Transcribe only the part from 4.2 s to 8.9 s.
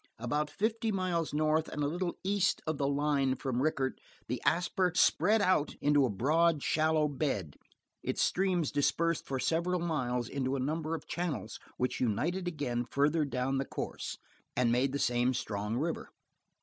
the Asper spread out into a broad, shallow bed, its streams